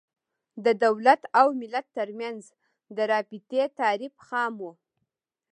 [0.65, 2.41] د دولت او ملت تر منځ
[2.95, 4.63] د رابطې تعریف خام و.